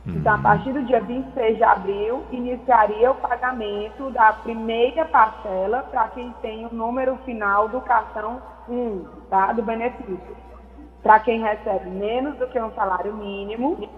Então, 0.05 0.35
a 0.35 0.37
partir 0.37 0.73
do 0.73 0.83
dia 0.83 1.01
26 1.01 1.57
de 1.57 1.63
abril, 1.63 2.23
iniciaria 2.31 3.09
o 3.09 3.15
pagamento 3.15 4.11
da 4.11 4.31
primeira 4.31 5.05
parcela 5.05 5.81
para 5.89 6.07
quem 6.09 6.31
tem 6.39 6.67
o 6.67 6.73
número 6.73 7.17
final 7.25 7.67
do 7.67 7.81
cartão 7.81 8.39
1, 8.69 9.05
tá? 9.27 9.51
Do 9.53 9.63
benefício. 9.63 10.37
Para 11.07 11.21
quem 11.21 11.41
recebe 11.41 11.89
menos 11.89 12.35
do 12.35 12.47
que 12.47 12.59
um 12.59 12.69
salário 12.71 13.15
mínimo 13.15 13.89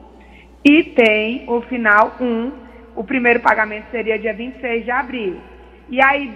e 0.64 0.84
tem 0.84 1.44
o 1.50 1.60
final 1.62 2.12
1, 2.22 2.52
o 2.96 3.04
primeiro 3.04 3.40
pagamento 3.40 3.90
seria 3.90 4.20
dia 4.20 4.32
26 4.32 4.86
de 4.86 4.92
abril. 4.92 5.42
E 5.90 6.00
aí, 6.04 6.32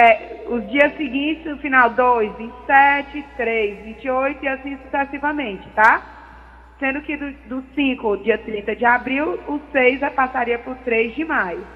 é, 0.00 0.44
os 0.48 0.70
dias 0.70 0.96
seguintes, 0.96 1.44
o 1.52 1.56
final 1.56 1.90
2, 1.90 2.36
27, 2.36 3.24
3, 3.36 3.84
28 3.86 4.44
e 4.44 4.48
assim 4.48 4.78
sucessivamente, 4.84 5.68
tá? 5.70 6.00
sendo 6.78 7.00
que 7.02 7.16
do, 7.16 7.32
do 7.48 7.64
5, 7.74 8.18
dia 8.18 8.38
30 8.38 8.76
de 8.76 8.84
abril, 8.84 9.40
o 9.48 9.60
6 9.72 9.98
passaria 10.14 10.60
para 10.60 10.72
o 10.72 10.76
3 10.76 11.16
de 11.16 11.24
maio. 11.24 11.66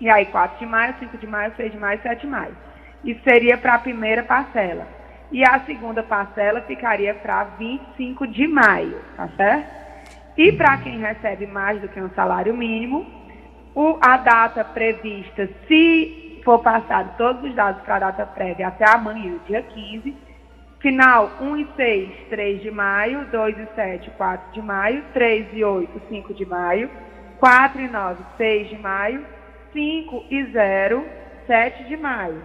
E 0.00 0.08
aí 0.08 0.24
4 0.24 0.58
de 0.58 0.64
maio, 0.64 0.94
5 1.00 1.18
de 1.18 1.26
maio, 1.26 1.52
6 1.54 1.70
de 1.70 1.76
maio, 1.76 2.00
7 2.00 2.18
de 2.22 2.26
maio. 2.28 2.56
Isso 3.04 3.20
seria 3.22 3.58
para 3.58 3.74
a 3.74 3.78
primeira 3.78 4.22
parcela. 4.22 4.95
E 5.30 5.44
a 5.44 5.60
segunda 5.60 6.02
parcela 6.02 6.60
ficaria 6.62 7.14
para 7.14 7.44
25 7.58 8.26
de 8.26 8.46
maio, 8.46 9.00
tá 9.16 9.28
certo? 9.36 9.86
E 10.36 10.52
para 10.52 10.78
quem 10.78 10.98
recebe 10.98 11.46
mais 11.46 11.80
do 11.80 11.88
que 11.88 12.00
um 12.00 12.10
salário 12.10 12.54
mínimo, 12.54 13.06
o, 13.74 13.98
a 14.00 14.16
data 14.18 14.64
prevista, 14.64 15.48
se 15.66 16.40
for 16.44 16.60
passado 16.60 17.16
todos 17.16 17.42
os 17.42 17.54
dados 17.54 17.82
para 17.82 17.96
a 17.96 17.98
data 17.98 18.26
prévia 18.26 18.68
até 18.68 18.88
amanhã, 18.88 19.36
dia 19.46 19.62
15, 19.62 20.14
Final 20.86 21.30
1 21.40 21.56
e 21.56 21.68
6, 21.74 22.10
3 22.28 22.62
de 22.62 22.70
maio, 22.70 23.24
2 23.32 23.58
e 23.58 23.66
7, 23.74 24.10
4 24.10 24.52
de 24.52 24.62
maio, 24.62 25.02
3 25.12 25.48
e 25.54 25.64
8, 25.64 26.02
5 26.08 26.34
de 26.34 26.46
maio, 26.46 26.90
4 27.40 27.80
e 27.80 27.88
9, 27.88 28.22
6 28.36 28.68
de 28.68 28.78
maio, 28.78 29.26
5 29.72 30.24
e 30.30 30.44
0, 30.52 31.04
7 31.46 31.84
de 31.84 31.96
maio. 31.96 32.40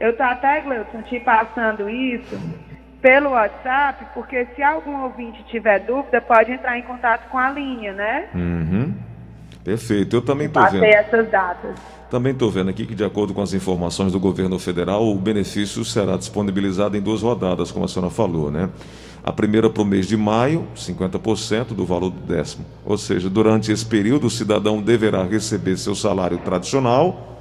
Eu 0.00 0.10
estou 0.10 0.24
até, 0.24 0.62
Gleuton, 0.62 1.02
te 1.02 1.20
passando 1.20 1.88
isso 1.90 2.40
pelo 3.02 3.30
WhatsApp, 3.30 4.06
porque 4.14 4.46
se 4.56 4.62
algum 4.62 5.02
ouvinte 5.02 5.44
tiver 5.44 5.80
dúvida, 5.80 6.20
pode 6.22 6.50
entrar 6.50 6.78
em 6.78 6.82
contato 6.82 7.28
com 7.30 7.38
a 7.38 7.50
linha, 7.50 7.92
né? 7.92 8.28
Uhum. 8.34 8.94
Perfeito. 9.62 10.16
Eu 10.16 10.22
também 10.22 10.46
estou 10.46 10.62
vendo. 10.70 10.84
Essas 10.84 11.30
datas. 11.30 11.78
Também 12.10 12.32
estou 12.32 12.50
vendo 12.50 12.70
aqui 12.70 12.86
que, 12.86 12.94
de 12.94 13.04
acordo 13.04 13.34
com 13.34 13.42
as 13.42 13.52
informações 13.52 14.10
do 14.10 14.18
governo 14.18 14.58
federal, 14.58 15.06
o 15.06 15.14
benefício 15.14 15.84
será 15.84 16.16
disponibilizado 16.16 16.96
em 16.96 17.00
duas 17.00 17.22
rodadas, 17.22 17.70
como 17.70 17.84
a 17.84 17.88
senhora 17.88 18.10
falou, 18.10 18.50
né? 18.50 18.68
A 19.22 19.30
primeira 19.30 19.68
para 19.68 19.82
o 19.82 19.84
mês 19.84 20.08
de 20.08 20.16
maio, 20.16 20.66
50% 20.74 21.74
do 21.74 21.84
valor 21.84 22.10
do 22.10 22.20
décimo. 22.20 22.64
Ou 22.86 22.96
seja, 22.96 23.28
durante 23.28 23.70
esse 23.70 23.84
período, 23.84 24.26
o 24.26 24.30
cidadão 24.30 24.80
deverá 24.80 25.22
receber 25.24 25.76
seu 25.76 25.94
salário 25.94 26.38
tradicional, 26.38 27.38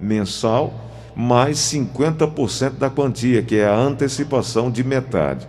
mensal, 0.00 0.89
mais 1.20 1.58
50% 1.58 2.78
da 2.78 2.88
quantia, 2.88 3.42
que 3.42 3.56
é 3.56 3.66
a 3.66 3.76
antecipação 3.76 4.70
de 4.70 4.82
metade. 4.82 5.46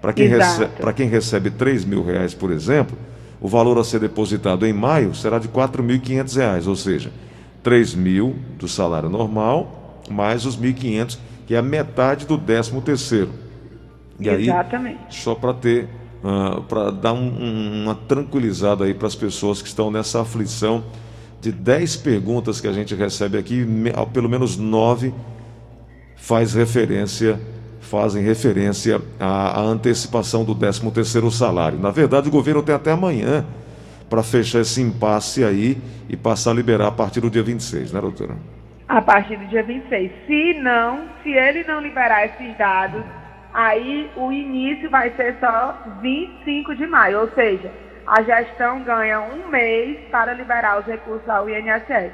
Para 0.00 0.12
quem, 0.12 0.26
recebe, 0.26 0.92
quem 0.92 1.08
recebe 1.08 1.50
3 1.50 1.84
mil 1.84 2.04
reais, 2.04 2.34
por 2.34 2.50
exemplo, 2.50 2.98
o 3.40 3.48
valor 3.48 3.78
a 3.78 3.84
ser 3.84 4.00
depositado 4.00 4.66
em 4.66 4.72
maio 4.72 5.14
será 5.14 5.38
de 5.38 5.46
R$ 5.46 5.54
4.500, 5.54 6.66
ou 6.66 6.74
seja, 6.74 7.12
3 7.62 7.94
mil 7.94 8.34
do 8.58 8.66
salário 8.66 9.08
normal, 9.08 10.02
mais 10.10 10.44
os 10.44 10.58
1.500, 10.58 11.16
que 11.46 11.54
é 11.54 11.58
a 11.58 11.62
metade 11.62 12.26
do 12.26 12.36
13 12.36 12.80
terceiro. 12.80 13.30
E 14.18 14.28
Exatamente. 14.28 14.98
aí, 15.08 15.14
só 15.14 15.34
para 15.34 15.54
ter, 15.54 15.84
uh, 16.22 16.28
ah, 16.28 16.60
para 16.68 16.90
dar 16.90 17.12
um, 17.12 17.26
um, 17.26 17.82
uma 17.84 17.94
tranquilizada 17.94 18.84
aí 18.84 18.94
para 18.94 19.06
as 19.06 19.14
pessoas 19.14 19.62
que 19.62 19.68
estão 19.68 19.90
nessa 19.90 20.20
aflição 20.20 20.84
de 21.44 21.52
10 21.52 21.96
perguntas 21.96 22.58
que 22.58 22.66
a 22.66 22.72
gente 22.72 22.94
recebe 22.94 23.36
aqui, 23.36 23.66
pelo 24.14 24.30
menos 24.30 24.56
9 24.56 25.12
faz 26.16 26.54
referência, 26.54 27.38
fazem 27.80 28.24
referência 28.24 28.98
à, 29.20 29.60
à 29.60 29.62
antecipação 29.62 30.42
do 30.42 30.54
13 30.54 30.90
terceiro 30.90 31.30
salário. 31.30 31.78
Na 31.78 31.90
verdade, 31.90 32.28
o 32.28 32.30
governo 32.30 32.62
tem 32.62 32.74
até 32.74 32.92
amanhã 32.92 33.44
para 34.08 34.22
fechar 34.22 34.60
esse 34.60 34.80
impasse 34.80 35.44
aí 35.44 35.76
e 36.08 36.16
passar 36.16 36.52
a 36.52 36.54
liberar 36.54 36.88
a 36.88 36.92
partir 36.92 37.20
do 37.20 37.28
dia 37.28 37.42
26, 37.42 37.92
né, 37.92 38.00
doutora? 38.00 38.36
A 38.88 39.02
partir 39.02 39.36
do 39.36 39.46
dia 39.48 39.62
26. 39.62 40.12
Se 40.26 40.54
não, 40.62 41.00
se 41.22 41.30
ele 41.30 41.62
não 41.64 41.78
liberar 41.80 42.24
esses 42.24 42.56
dados, 42.56 43.02
aí 43.52 44.10
o 44.16 44.32
início 44.32 44.88
vai 44.88 45.10
ser 45.10 45.36
só 45.40 45.78
25 46.00 46.74
de 46.74 46.86
maio, 46.86 47.20
ou 47.20 47.30
seja, 47.34 47.70
a 48.06 48.22
gestão 48.22 48.82
ganha 48.82 49.20
um 49.20 49.48
mês 49.48 49.98
para 50.10 50.34
liberar 50.34 50.78
os 50.78 50.86
recursos 50.86 51.28
ao 51.28 51.48
INSS. 51.48 52.12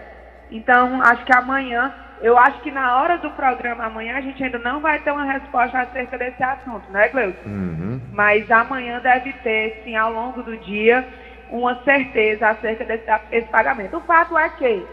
Então, 0.50 1.00
acho 1.02 1.24
que 1.24 1.32
amanhã, 1.32 1.92
eu 2.20 2.36
acho 2.36 2.60
que 2.60 2.70
na 2.70 3.00
hora 3.00 3.18
do 3.18 3.30
programa 3.30 3.84
amanhã 3.84 4.16
a 4.16 4.20
gente 4.20 4.42
ainda 4.42 4.58
não 4.58 4.80
vai 4.80 4.98
ter 5.00 5.10
uma 5.10 5.24
resposta 5.24 5.78
acerca 5.78 6.18
desse 6.18 6.42
assunto, 6.42 6.90
né, 6.90 7.08
Gleuton? 7.08 7.48
Uhum. 7.48 8.00
Mas 8.12 8.50
amanhã 8.50 9.00
deve 9.00 9.32
ter, 9.34 9.82
sim, 9.84 9.96
ao 9.96 10.12
longo 10.12 10.42
do 10.42 10.56
dia, 10.58 11.06
uma 11.50 11.82
certeza 11.82 12.48
acerca 12.48 12.84
desse, 12.84 13.04
desse 13.30 13.48
pagamento. 13.48 13.96
O 13.96 14.00
fato 14.00 14.36
é 14.38 14.48
que 14.50 14.86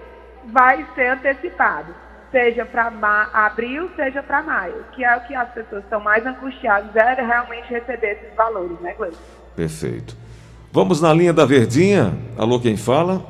vai 0.45 0.85
ser 0.95 1.07
antecipado, 1.07 1.93
seja 2.31 2.65
para 2.65 2.91
abril, 3.33 3.89
seja 3.95 4.23
para 4.23 4.41
maio, 4.41 4.85
que 4.93 5.03
é 5.03 5.15
o 5.15 5.21
que 5.21 5.35
as 5.35 5.49
pessoas 5.49 5.83
estão 5.83 5.99
mais 5.99 6.25
angustiadas, 6.25 6.95
é 6.95 7.13
realmente 7.21 7.69
receber 7.69 8.13
esses 8.13 8.35
valores, 8.35 8.79
né, 8.79 8.93
Gleice? 8.93 9.17
Perfeito. 9.55 10.26
Vamos 10.71 11.01
na 11.01 11.13
linha 11.13 11.33
da 11.33 11.45
Verdinha. 11.45 12.17
Alô, 12.37 12.59
quem 12.59 12.75
fala? 12.77 13.25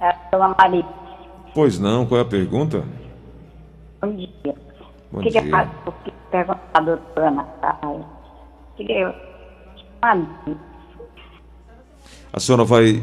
É 0.00 0.08
a 0.08 0.16
dona 0.30 0.54
Maria. 0.58 0.84
Pois 1.54 1.78
não, 1.78 2.04
qual 2.06 2.18
é 2.18 2.22
a 2.22 2.26
pergunta? 2.26 2.84
Bom 4.00 4.14
dia. 4.14 4.28
Bom 5.10 5.20
que 5.20 5.30
dia. 5.30 5.42
Faço? 5.50 5.70
Perguntar 6.30 6.60
a 6.74 6.80
doutora 6.80 7.30
Natália. 7.30 8.04
Que 8.76 8.92
eu... 8.92 9.14
A 12.32 12.40
senhora 12.40 12.64
vai 12.64 13.02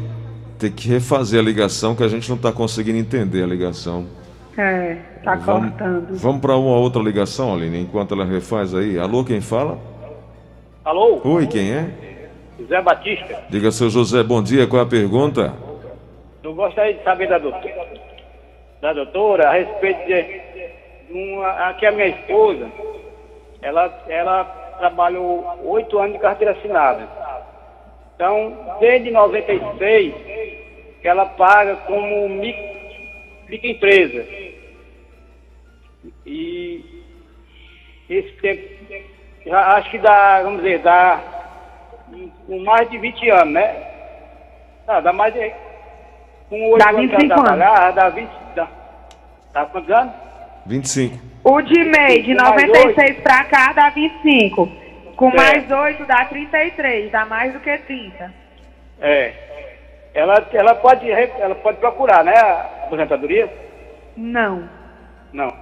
ter 0.58 0.70
que 0.70 0.88
refazer 0.88 1.40
a 1.40 1.42
ligação, 1.42 1.96
que 1.96 2.04
a 2.04 2.08
gente 2.08 2.28
não 2.28 2.36
está 2.36 2.52
conseguindo 2.52 2.98
entender 2.98 3.42
a 3.42 3.46
ligação. 3.46 4.06
É, 4.56 4.98
está 5.16 5.36
cortando. 5.36 6.14
Vamos 6.14 6.40
para 6.40 6.56
uma 6.56 6.76
outra 6.76 7.02
ligação, 7.02 7.52
Aline, 7.52 7.80
enquanto 7.80 8.14
ela 8.14 8.24
refaz 8.24 8.72
aí. 8.74 8.98
Alô, 8.98 9.24
quem 9.24 9.40
fala? 9.40 9.78
Alô? 10.84 11.20
Oi, 11.24 11.46
quem 11.48 11.72
é? 11.72 12.11
José 12.62 12.80
Batista. 12.80 13.42
Diga, 13.50 13.72
seu 13.72 13.90
José, 13.90 14.22
bom 14.22 14.42
dia. 14.42 14.66
Qual 14.66 14.80
é 14.80 14.84
a 14.84 14.88
pergunta? 14.88 15.52
Eu 16.42 16.54
gostaria 16.54 16.94
de 16.94 17.02
saber 17.02 17.28
da 17.28 17.38
doutora, 17.38 17.88
da 18.80 18.92
doutora 18.92 19.48
a 19.48 19.52
respeito 19.52 20.06
de 20.06 20.42
uma, 21.10 21.48
aqui 21.68 21.86
a 21.86 21.92
minha 21.92 22.08
esposa, 22.08 22.70
ela, 23.60 24.04
ela 24.08 24.44
trabalhou 24.78 25.44
oito 25.64 25.98
anos 25.98 26.12
de 26.14 26.18
carteira 26.20 26.52
assinada. 26.52 27.08
Então, 28.14 28.56
desde 28.80 29.10
96, 29.10 30.14
que 31.00 31.08
ela 31.08 31.26
paga 31.26 31.76
como 31.86 32.28
microempresa. 32.28 34.24
E 36.24 37.02
esse 38.08 38.32
tempo, 38.40 38.62
já 39.46 39.76
acho 39.76 39.90
que 39.90 39.98
dá, 39.98 40.42
vamos 40.42 40.62
dizer, 40.62 40.78
dá 40.80 41.41
com 42.46 42.58
mais 42.60 42.88
de 42.90 42.98
20 42.98 43.30
anos, 43.30 43.54
né? 43.54 43.76
Dá, 44.86 45.00
dá 45.00 45.12
mais 45.12 45.32
de. 45.32 45.52
Com 46.48 46.70
8 46.72 46.84
dá 46.84 46.92
25 46.92 47.22
anos. 47.22 47.44
Trabalhar, 47.44 47.90
dá 47.92 48.08
20. 48.08 48.30
Dá, 48.54 48.68
dá 49.52 49.64
quantos 49.66 49.90
anos? 49.90 50.14
25. 50.66 51.18
O 51.44 51.60
de 51.60 51.84
MEI, 51.84 52.22
de 52.22 52.34
96 52.34 53.20
para 53.20 53.44
cá, 53.44 53.72
dá 53.72 53.90
25. 53.90 54.68
Com 55.16 55.30
é. 55.30 55.36
mais 55.36 55.70
8 55.70 56.04
dá 56.06 56.24
33, 56.26 57.10
dá 57.10 57.24
mais 57.24 57.52
do 57.52 57.60
que 57.60 57.76
30. 57.78 58.32
É. 59.00 59.32
Ela, 60.14 60.46
ela, 60.52 60.74
pode, 60.74 61.10
ela 61.10 61.54
pode 61.54 61.78
procurar, 61.78 62.22
né, 62.22 62.34
a 62.34 62.84
aposentadoria? 62.84 63.50
Não. 64.16 64.68
Não. 65.32 65.52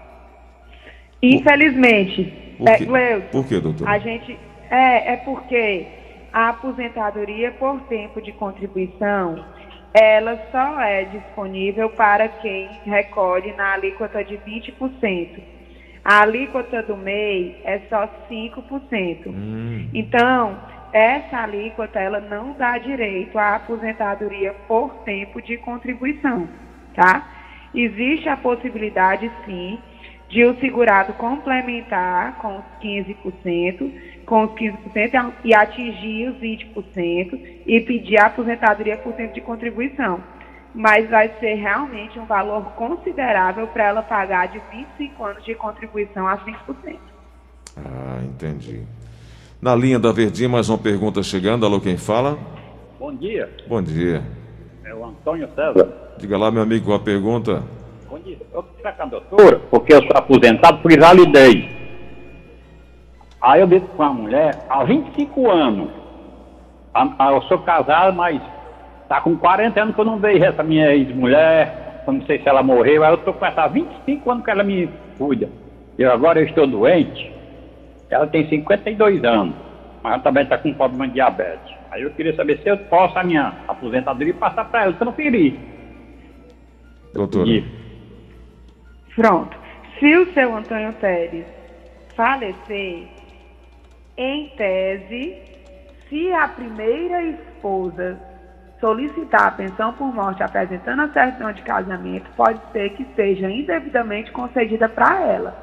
Infelizmente, 1.22 2.56
Por 2.58 2.68
é, 2.68 2.76
quê? 2.76 2.84
Gleuton, 2.84 3.28
Por 3.30 3.46
quê, 3.46 3.60
doutor? 3.60 3.88
a 3.88 3.98
gente 3.98 4.36
é, 4.70 5.12
é 5.12 5.16
porque 5.18 5.86
a 6.32 6.50
aposentadoria 6.50 7.52
por 7.52 7.80
tempo 7.82 8.20
de 8.20 8.32
contribuição 8.32 9.44
ela 9.92 10.40
só 10.52 10.80
é 10.80 11.04
disponível 11.04 11.90
para 11.90 12.28
quem 12.28 12.68
recolhe 12.84 13.52
na 13.54 13.72
alíquota 13.72 14.22
de 14.22 14.36
20%. 14.38 15.40
A 16.04 16.22
alíquota 16.22 16.82
do 16.82 16.96
MEI 16.96 17.60
é 17.64 17.80
só 17.90 18.08
5%. 18.28 19.26
Hum, 19.26 19.88
Então, 19.92 20.56
essa 20.92 21.38
alíquota 21.38 21.98
ela 21.98 22.20
não 22.20 22.52
dá 22.52 22.78
direito 22.78 23.38
à 23.38 23.56
aposentadoria 23.56 24.54
por 24.66 24.94
tempo 25.04 25.42
de 25.42 25.56
contribuição, 25.58 26.48
tá? 26.94 27.28
Existe 27.74 28.28
a 28.28 28.36
possibilidade, 28.36 29.30
sim, 29.44 29.78
de 30.28 30.44
o 30.44 30.58
segurado 30.60 31.12
complementar 31.14 32.38
com 32.38 32.58
os 32.58 32.64
15%, 32.80 33.92
com 34.30 34.44
os 34.44 34.52
15% 34.52 35.32
e 35.44 35.52
atingir 35.52 36.28
os 36.28 36.36
20% 36.36 37.40
e 37.66 37.80
pedir 37.80 38.16
a 38.20 38.26
aposentadoria 38.26 38.96
por 38.96 39.12
tempo 39.14 39.34
de 39.34 39.40
contribuição. 39.40 40.20
Mas 40.72 41.10
vai 41.10 41.32
ser 41.40 41.54
realmente 41.54 42.16
um 42.16 42.24
valor 42.26 42.62
considerável 42.76 43.66
para 43.66 43.88
ela 43.88 44.02
pagar 44.02 44.46
de 44.46 44.60
25 44.70 45.24
anos 45.24 45.44
de 45.44 45.52
contribuição 45.56 46.28
a 46.28 46.38
5%. 46.38 46.96
ah, 47.76 48.20
entendi. 48.24 48.82
Na 49.60 49.74
linha 49.74 49.98
da 49.98 50.12
Verdinha, 50.12 50.48
mais 50.48 50.68
uma 50.68 50.78
pergunta 50.78 51.24
chegando. 51.24 51.66
Alô, 51.66 51.80
quem 51.80 51.98
fala? 51.98 52.38
Bom 53.00 53.12
dia, 53.12 53.50
Bom 53.66 53.82
dia. 53.82 54.22
é 54.84 54.94
o 54.94 55.04
Antônio 55.04 55.48
César. 55.56 55.92
Diga 56.18 56.38
lá, 56.38 56.52
meu 56.52 56.62
amigo, 56.62 56.94
a 56.94 57.00
pergunta. 57.00 57.64
Bom 58.08 58.18
dia. 58.20 58.38
Eu 58.54 58.62
queria 58.62 58.92
com 58.92 59.02
a 59.02 59.06
doutora, 59.06 59.58
porque 59.70 59.92
eu 59.92 60.02
sou 60.02 60.12
aposentado 60.14 60.78
por 60.78 60.92
invalidez. 60.92 61.79
Aí 63.40 63.60
eu 63.60 63.66
disse 63.66 63.86
com 63.96 64.02
a 64.02 64.12
mulher, 64.12 64.58
há 64.68 64.84
25 64.84 65.50
anos, 65.50 65.90
a- 66.92 67.08
a- 67.18 67.32
eu 67.32 67.42
sou 67.42 67.58
casado, 67.58 68.14
mas 68.14 68.42
tá 69.08 69.20
com 69.20 69.36
40 69.36 69.82
anos 69.82 69.94
que 69.94 70.00
eu 70.00 70.04
não 70.04 70.18
vejo 70.18 70.44
essa 70.44 70.62
minha 70.62 70.92
ex-mulher, 70.94 71.74
eu 72.06 72.12
não 72.12 72.22
sei 72.26 72.38
se 72.38 72.48
ela 72.48 72.62
morreu, 72.62 73.02
aí 73.02 73.10
eu 73.12 73.18
tô 73.18 73.32
com 73.32 73.46
essa 73.46 73.62
há 73.62 73.68
25 73.68 74.30
anos 74.30 74.44
que 74.44 74.50
ela 74.50 74.62
me 74.62 74.92
cuida. 75.16 75.50
E 75.98 76.04
agora 76.04 76.38
eu 76.40 76.44
estou 76.44 76.66
doente, 76.66 77.32
ela 78.10 78.26
tem 78.26 78.46
52 78.48 79.24
anos, 79.24 79.56
mas 80.02 80.14
ela 80.14 80.22
também 80.22 80.42
está 80.42 80.58
com 80.58 80.72
problema 80.74 81.06
de 81.06 81.14
diabetes. 81.14 81.74
Aí 81.90 82.02
eu 82.02 82.10
queria 82.10 82.34
saber 82.34 82.58
se 82.62 82.68
eu 82.68 82.76
posso 82.76 83.18
a 83.18 83.24
minha 83.24 83.54
aposentadoria 83.66 84.34
passar 84.34 84.64
para 84.64 84.84
ela, 84.84 84.92
transferir. 84.94 85.54
Doutora. 87.14 87.48
E- 87.48 87.64
Pronto. 89.16 89.56
Se 89.98 90.16
o 90.16 90.32
seu 90.32 90.54
Antônio 90.54 90.92
Pérez 90.94 91.46
falecer, 92.14 93.08
em 94.22 94.48
tese, 94.50 95.42
se 96.08 96.30
a 96.34 96.46
primeira 96.46 97.22
esposa 97.22 98.18
solicitar 98.78 99.46
a 99.46 99.50
pensão 99.52 99.94
por 99.94 100.14
morte 100.14 100.42
apresentando 100.42 101.00
a 101.00 101.08
certidão 101.08 101.52
de 101.52 101.62
casamento, 101.62 102.30
pode 102.36 102.60
ser 102.70 102.90
que 102.90 103.06
seja 103.16 103.50
indevidamente 103.50 104.30
concedida 104.30 104.88
para 104.90 105.20
ela. 105.24 105.56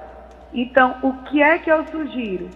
Então, 0.51 0.97
o 1.03 1.13
que 1.25 1.41
é 1.41 1.59
que 1.59 1.71
eu 1.71 1.85
sugiro? 1.87 2.49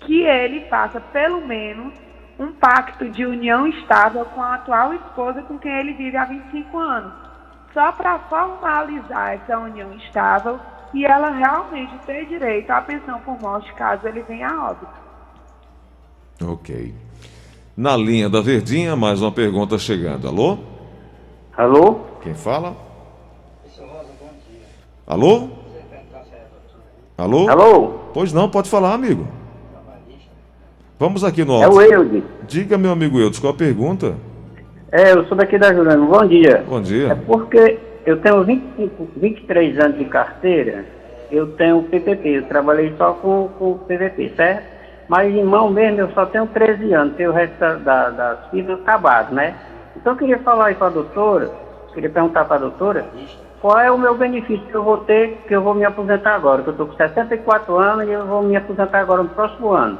Que 0.00 0.22
ele 0.22 0.66
faça 0.68 1.00
pelo 1.00 1.40
menos 1.46 1.94
um 2.38 2.52
pacto 2.52 3.08
de 3.08 3.24
união 3.24 3.66
estável 3.66 4.26
com 4.26 4.42
a 4.42 4.56
atual 4.56 4.92
esposa 4.92 5.42
com 5.42 5.58
quem 5.58 5.72
ele 5.72 5.94
vive 5.94 6.16
há 6.16 6.24
25 6.26 6.78
anos 6.78 7.12
só 7.72 7.90
para 7.92 8.18
formalizar 8.18 9.32
essa 9.32 9.58
união 9.58 9.94
estável 9.94 10.60
e 10.92 11.06
ela 11.06 11.30
realmente 11.30 11.96
ter 12.04 12.26
direito 12.26 12.70
à 12.70 12.82
pensão 12.82 13.18
por 13.20 13.40
morte 13.40 13.72
caso 13.74 14.06
ele 14.06 14.22
venha 14.22 14.48
a 14.48 14.70
óbito. 14.70 15.01
Ok. 16.40 16.94
Na 17.76 17.96
linha 17.96 18.28
da 18.28 18.40
Verdinha, 18.40 18.94
mais 18.96 19.20
uma 19.22 19.32
pergunta 19.32 19.78
chegando. 19.78 20.28
Alô? 20.28 20.58
Alô? 21.56 22.00
Quem 22.22 22.34
fala? 22.34 22.76
Alô? 25.06 25.48
Alô? 27.16 27.48
Alô? 27.50 27.88
Pois 28.14 28.32
não, 28.32 28.48
pode 28.48 28.68
falar, 28.68 28.94
amigo. 28.94 29.26
Vamos 30.98 31.24
aqui 31.24 31.44
no 31.44 31.62
É 31.62 31.68
o. 31.68 31.80
Eudes. 31.80 32.22
Diga, 32.46 32.78
meu 32.78 32.92
amigo 32.92 33.18
Eudes, 33.18 33.38
qual 33.38 33.52
a 33.52 33.56
pergunta? 33.56 34.14
É, 34.90 35.12
eu 35.12 35.24
sou 35.26 35.36
daqui 35.36 35.58
da 35.58 35.72
Juliana. 35.74 36.04
Bom 36.04 36.26
dia. 36.26 36.64
Bom 36.68 36.78
É 36.78 36.82
dia. 36.82 37.16
porque 37.26 37.78
eu 38.06 38.20
tenho 38.20 38.44
25, 38.44 39.08
23 39.16 39.78
anos 39.78 39.98
de 39.98 40.04
carteira, 40.04 40.84
eu 41.30 41.48
tenho 41.56 41.82
PPP, 41.84 42.28
eu 42.28 42.46
trabalhei 42.46 42.92
só 42.96 43.14
com, 43.14 43.48
com 43.58 43.78
PPP, 43.78 44.32
certo? 44.36 44.71
Mas 45.08 45.34
em 45.34 45.44
mão 45.44 45.70
mesmo 45.70 46.00
eu 46.00 46.10
só 46.10 46.26
tenho 46.26 46.46
13 46.46 46.92
anos, 46.92 47.14
tenho 47.16 47.30
o 47.30 47.34
resto 47.34 47.58
da, 47.58 47.76
da, 47.76 48.10
das 48.10 48.46
fitas 48.46 48.80
acabado, 48.80 49.34
né? 49.34 49.56
Então 49.96 50.12
eu 50.12 50.16
queria 50.16 50.38
falar 50.38 50.66
aí 50.66 50.74
para 50.74 50.86
a 50.86 50.90
doutora, 50.90 51.50
queria 51.92 52.10
perguntar 52.10 52.44
para 52.44 52.56
a 52.56 52.60
doutora, 52.60 53.06
qual 53.60 53.78
é 53.78 53.90
o 53.90 53.98
meu 53.98 54.14
benefício 54.14 54.66
que 54.66 54.74
eu 54.74 54.82
vou 54.82 54.98
ter, 54.98 55.36
que 55.46 55.54
eu 55.54 55.62
vou 55.62 55.74
me 55.74 55.84
aposentar 55.84 56.34
agora, 56.34 56.62
que 56.62 56.68
eu 56.68 56.72
estou 56.72 56.86
com 56.86 56.94
64 56.94 57.76
anos 57.78 58.06
e 58.06 58.10
eu 58.10 58.26
vou 58.26 58.42
me 58.42 58.56
aposentar 58.56 59.00
agora 59.00 59.22
no 59.22 59.28
próximo 59.28 59.72
ano. 59.72 59.98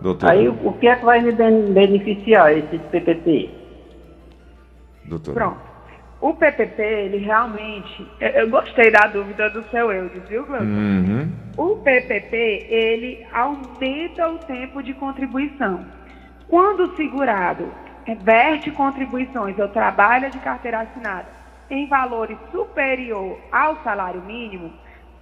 Doutora. 0.00 0.32
Aí 0.32 0.48
o 0.48 0.72
que 0.72 0.86
é 0.86 0.96
que 0.96 1.04
vai 1.04 1.20
me 1.20 1.32
ben- 1.32 1.72
beneficiar 1.72 2.56
esse 2.56 2.78
PPP? 2.78 3.50
Doutora. 5.04 5.34
Pronto. 5.34 5.75
O 6.20 6.34
PPP, 6.34 6.82
ele 6.82 7.18
realmente. 7.18 8.06
Eu, 8.18 8.48
gostei 8.48 8.90
da 8.90 9.06
dúvida 9.06 9.50
do 9.50 9.62
seu 9.64 9.92
Eudes, 9.92 10.26
viu, 10.28 10.46
Gleuton? 10.46 10.64
Uhum. 10.64 11.30
O 11.56 11.76
PPP, 11.76 12.66
ele 12.70 13.26
aumenta 13.32 14.28
o 14.28 14.38
tempo 14.38 14.82
de 14.82 14.94
contribuição. 14.94 15.84
Quando 16.48 16.84
o 16.84 16.96
segurado 16.96 17.70
verte 18.22 18.70
contribuições 18.70 19.58
ou 19.58 19.68
trabalha 19.68 20.30
de 20.30 20.38
carteira 20.38 20.80
assinada 20.80 21.26
em 21.68 21.88
valores 21.88 22.38
superior 22.52 23.38
ao 23.50 23.82
salário 23.82 24.22
mínimo, 24.22 24.72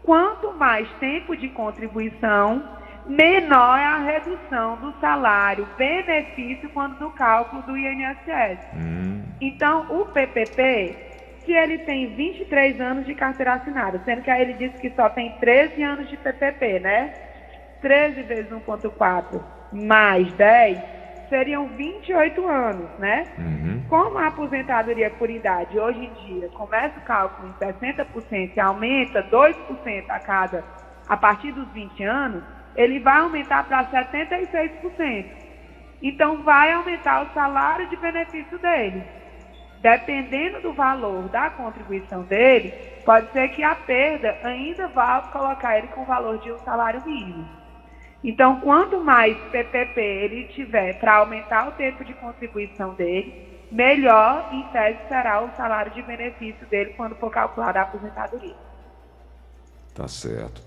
quanto 0.02 0.52
mais 0.52 0.86
tempo 1.00 1.34
de 1.34 1.48
contribuição, 1.48 2.62
menor 3.06 3.78
é 3.78 3.84
a 3.84 3.98
redução 3.98 4.76
do 4.76 4.92
salário 5.00 5.66
benefício 5.76 6.68
quando 6.70 6.98
do 6.98 7.10
cálculo 7.10 7.62
do 7.62 7.76
INSS. 7.76 8.58
Hum. 8.74 9.22
Então, 9.40 9.86
o 9.90 10.06
PPP, 10.06 10.96
se 11.44 11.52
ele 11.52 11.78
tem 11.78 12.14
23 12.14 12.80
anos 12.80 13.06
de 13.06 13.14
carteira 13.14 13.54
assinada, 13.54 14.00
sendo 14.04 14.22
que 14.22 14.30
aí 14.30 14.42
ele 14.42 14.54
disse 14.54 14.80
que 14.80 14.90
só 14.90 15.08
tem 15.08 15.32
13 15.38 15.82
anos 15.82 16.08
de 16.08 16.16
PPP, 16.16 16.80
né? 16.80 17.14
13 17.82 18.22
vezes 18.22 18.50
1,4 18.50 19.40
mais 19.72 20.32
10 20.34 20.94
seriam 21.28 21.66
28 21.68 22.46
anos, 22.46 22.88
né? 22.98 23.26
Uhum. 23.38 23.82
Como 23.88 24.18
a 24.18 24.28
aposentadoria 24.28 25.10
por 25.10 25.28
idade 25.28 25.78
hoje 25.78 25.98
em 25.98 26.26
dia 26.26 26.48
começa 26.50 26.98
o 26.98 27.02
cálculo 27.02 27.48
em 27.48 27.64
60% 27.64 28.52
e 28.56 28.60
aumenta 28.60 29.22
2% 29.24 30.04
a 30.08 30.18
cada 30.20 30.64
a 31.06 31.16
partir 31.16 31.52
dos 31.52 31.68
20 31.72 32.02
anos, 32.02 32.42
ele 32.76 32.98
vai 32.98 33.20
aumentar 33.20 33.64
para 33.64 33.84
76%. 33.86 35.26
Então 36.02 36.42
vai 36.42 36.72
aumentar 36.72 37.22
o 37.22 37.32
salário 37.32 37.88
de 37.88 37.96
benefício 37.96 38.58
dele. 38.58 39.02
Dependendo 39.80 40.60
do 40.60 40.72
valor 40.72 41.28
da 41.28 41.50
contribuição 41.50 42.22
dele, 42.22 42.72
pode 43.04 43.30
ser 43.32 43.48
que 43.48 43.62
a 43.62 43.74
perda 43.74 44.38
ainda 44.42 44.88
vá 44.88 45.20
colocar 45.20 45.78
ele 45.78 45.88
com 45.88 46.02
o 46.02 46.06
valor 46.06 46.38
de 46.38 46.50
um 46.50 46.58
salário 46.58 47.02
mínimo. 47.04 47.46
Então, 48.22 48.60
quanto 48.60 48.98
mais 49.00 49.36
PPP 49.50 50.00
ele 50.00 50.44
tiver 50.48 50.98
para 50.98 51.16
aumentar 51.16 51.68
o 51.68 51.72
tempo 51.72 52.02
de 52.02 52.14
contribuição 52.14 52.94
dele, 52.94 53.66
melhor, 53.70 54.48
em 54.52 54.62
tese, 54.68 54.98
será 55.08 55.42
o 55.42 55.54
salário 55.56 55.92
de 55.92 56.00
benefício 56.00 56.66
dele 56.68 56.94
quando 56.96 57.14
for 57.16 57.30
calculada 57.30 57.80
a 57.80 57.82
aposentadoria. 57.82 58.56
Tá 59.94 60.08
certo. 60.08 60.62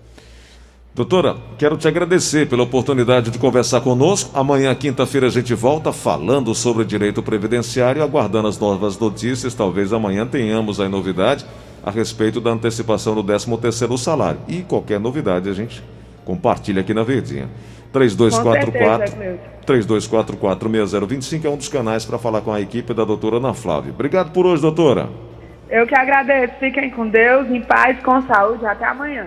Doutora, 0.94 1.36
quero 1.56 1.76
te 1.76 1.86
agradecer 1.86 2.48
pela 2.48 2.64
oportunidade 2.64 3.30
de 3.30 3.38
conversar 3.38 3.80
conosco. 3.80 4.36
Amanhã, 4.36 4.74
quinta-feira, 4.74 5.28
a 5.28 5.30
gente 5.30 5.54
volta 5.54 5.92
falando 5.92 6.52
sobre 6.54 6.84
direito 6.84 7.22
previdenciário, 7.22 8.02
aguardando 8.02 8.48
as 8.48 8.58
novas 8.58 8.98
notícias. 8.98 9.54
Talvez 9.54 9.92
amanhã 9.92 10.26
tenhamos 10.26 10.80
aí 10.80 10.88
novidade 10.88 11.46
a 11.84 11.90
respeito 11.90 12.40
da 12.40 12.50
antecipação 12.50 13.14
do 13.14 13.22
13º 13.22 13.96
salário. 13.96 14.40
E 14.48 14.62
qualquer 14.62 14.98
novidade 14.98 15.48
a 15.48 15.52
gente 15.52 15.82
compartilha 16.24 16.80
aqui 16.80 16.92
na 16.92 17.04
Verdinha. 17.04 17.48
Com 17.92 18.00
certeza, 18.00 18.42
3244 18.42 19.16
Cleuton. 19.16 19.58
32446025 19.66 21.44
é 21.44 21.48
um 21.48 21.56
dos 21.56 21.68
canais 21.68 22.04
para 22.04 22.18
falar 22.18 22.40
com 22.40 22.52
a 22.52 22.60
equipe 22.60 22.92
da 22.92 23.04
doutora 23.04 23.36
Ana 23.36 23.54
Flávia. 23.54 23.92
Obrigado 23.92 24.32
por 24.32 24.46
hoje, 24.46 24.62
doutora. 24.62 25.08
Eu 25.70 25.86
que 25.86 25.94
agradeço. 25.94 26.54
Fiquem 26.58 26.90
com 26.90 27.08
Deus, 27.08 27.48
em 27.50 27.60
paz, 27.62 27.98
com 28.02 28.20
saúde. 28.22 28.64
Até 28.66 28.86
amanhã. 28.86 29.26